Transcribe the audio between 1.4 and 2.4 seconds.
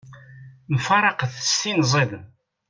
s tin ziden.